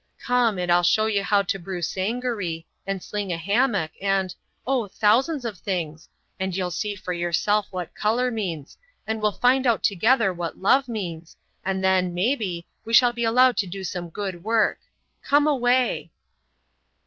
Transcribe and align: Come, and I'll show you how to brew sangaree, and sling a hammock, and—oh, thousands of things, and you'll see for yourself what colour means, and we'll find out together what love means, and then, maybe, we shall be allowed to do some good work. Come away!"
Come, 0.17 0.57
and 0.57 0.71
I'll 0.71 0.81
show 0.81 1.05
you 1.05 1.21
how 1.23 1.43
to 1.43 1.59
brew 1.59 1.83
sangaree, 1.83 2.65
and 2.87 3.03
sling 3.03 3.31
a 3.31 3.37
hammock, 3.37 3.91
and—oh, 4.01 4.87
thousands 4.87 5.45
of 5.45 5.59
things, 5.59 6.09
and 6.39 6.55
you'll 6.57 6.71
see 6.71 6.95
for 6.95 7.13
yourself 7.13 7.67
what 7.69 7.93
colour 7.93 8.31
means, 8.31 8.79
and 9.05 9.21
we'll 9.21 9.31
find 9.31 9.67
out 9.67 9.83
together 9.83 10.33
what 10.33 10.57
love 10.57 10.87
means, 10.87 11.37
and 11.63 11.83
then, 11.83 12.15
maybe, 12.15 12.65
we 12.83 12.93
shall 12.95 13.13
be 13.13 13.25
allowed 13.25 13.57
to 13.57 13.67
do 13.67 13.83
some 13.83 14.09
good 14.09 14.43
work. 14.43 14.79
Come 15.21 15.45
away!" 15.45 16.09